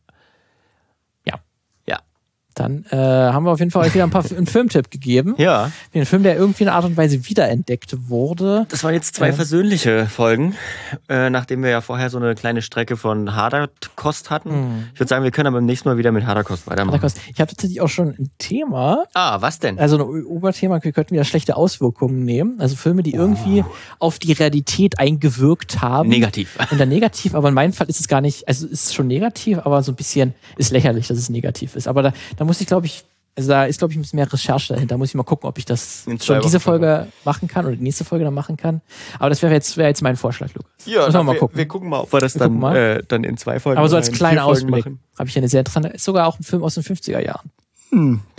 [2.59, 5.35] Dann äh, haben wir auf jeden Fall euch wieder ein paar einen Filmtipp gegeben.
[5.37, 5.71] Ja.
[5.93, 8.65] Ein Film, der irgendwie in einer Art und Weise wiederentdeckt wurde.
[8.69, 9.35] Das waren jetzt zwei Ähm.
[9.35, 10.55] versöhnliche Folgen,
[11.07, 14.49] äh, nachdem wir ja vorher so eine kleine Strecke von Haderkost hatten.
[14.51, 14.83] Hm.
[14.93, 16.99] Ich würde sagen, wir können aber beim nächsten Mal wieder mit Haderkost weitermachen.
[17.33, 19.79] Ich habe tatsächlich auch schon ein Thema, Ah, was denn?
[19.79, 22.55] also ein Oberthema, wir könnten wieder schlechte Auswirkungen nehmen.
[22.59, 23.63] Also Filme, die irgendwie
[23.99, 26.09] auf die Realität eingewirkt haben.
[26.09, 26.57] Negativ.
[26.71, 29.07] Und dann negativ, aber in meinem Fall ist es gar nicht, also es ist schon
[29.07, 31.87] negativ, aber so ein bisschen ist lächerlich, dass es negativ ist.
[31.87, 33.05] Aber da, da muss ich, glaube ich,
[33.37, 34.95] also da ist, glaube ich, ein bisschen mehr Recherche dahinter.
[34.95, 37.83] Da muss ich mal gucken, ob ich das schon diese Folge machen kann oder die
[37.83, 38.81] nächste Folge dann machen kann.
[39.17, 40.71] Aber das wäre jetzt, wäre jetzt mein Vorschlag, Lukas.
[40.85, 41.57] Ja, Müssen wir mal gucken.
[41.57, 43.95] wir gucken mal, ob wir das Wir dann, äh, dann in zwei Folgen aber so
[43.95, 44.85] als in kleiner Ausblick
[45.17, 47.51] habe ich eine sehr interessante, ist sogar auch ein Film aus den 50er Jahren.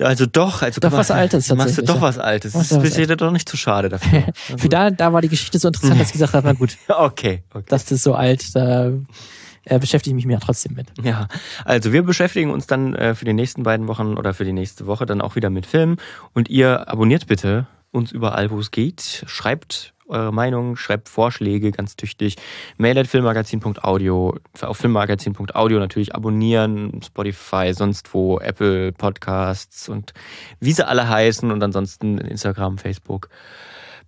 [0.01, 2.53] Also doch, also Doch mal, was Altes Machst du doch was Altes.
[2.53, 4.25] Das ist dir doch nicht zu schade dafür.
[4.35, 7.43] Für da, da war die Geschichte so interessant, dass ich gesagt habe, na gut, okay,
[7.53, 7.65] okay.
[7.69, 8.93] das ist so alt, da
[9.65, 10.89] äh, beschäftige ich mich mehr trotzdem mit.
[11.03, 11.29] Ja,
[11.65, 14.87] also wir beschäftigen uns dann äh, für die nächsten beiden Wochen oder für die nächste
[14.87, 15.97] Woche dann auch wieder mit Filmen.
[16.33, 19.25] Und ihr abonniert bitte uns überall, wo es geht.
[19.27, 22.37] Schreibt eure Meinung, schreibt Vorschläge ganz tüchtig.
[22.77, 30.13] Mail at filmmagazin.audio, auf filmmagazin.audio natürlich abonnieren, Spotify, sonst wo, Apple Podcasts und
[30.59, 33.29] wie sie alle heißen und ansonsten Instagram, Facebook.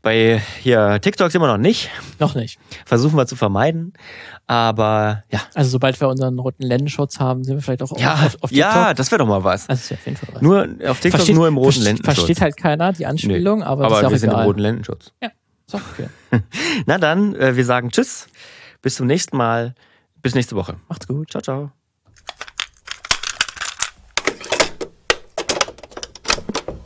[0.03, 1.89] Bei hier TikTok sind wir noch nicht.
[2.19, 2.59] Noch nicht.
[2.85, 3.93] Versuchen wir zu vermeiden.
[4.49, 5.41] Aber ja.
[5.55, 8.57] Also sobald wir unseren roten Lendenschutz haben, sind wir vielleicht auch Ja, auf, auf TikTok.
[8.57, 9.69] ja, das wäre doch mal was.
[9.69, 10.43] Also ist ja auf jeden Fall was.
[10.43, 12.15] Nur auf TikTok versteht, nur im roten versteht- Lendenschutz.
[12.17, 14.59] Versteht halt keiner die Anspielung, Nee, aber, aber das ist wir auch sind im roten
[14.61, 15.13] Lendenschutz.
[15.21, 16.09] Ist auch okay.
[16.87, 18.27] Na dann, äh, wir sagen Tschüss.
[18.83, 19.75] Bis zum nächsten Mal.
[20.21, 20.75] Bis nächste Woche.
[20.89, 21.31] Macht's gut.
[21.31, 21.82] Ciao, ciao.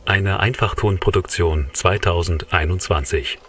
[0.07, 3.39] Eine Einfachtonproduktion 2021.